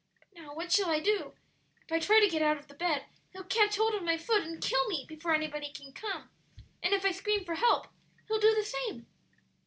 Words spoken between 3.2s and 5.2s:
he'll catch hold of my foot and kill me